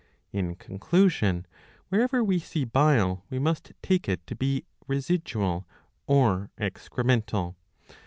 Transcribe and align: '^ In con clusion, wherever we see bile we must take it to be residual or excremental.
'^ 0.01 0.03
In 0.33 0.55
con 0.55 0.79
clusion, 0.79 1.45
wherever 1.89 2.23
we 2.23 2.39
see 2.39 2.63
bile 2.65 3.23
we 3.29 3.37
must 3.37 3.71
take 3.83 4.09
it 4.09 4.25
to 4.25 4.35
be 4.35 4.65
residual 4.87 5.67
or 6.07 6.49
excremental. 6.57 7.53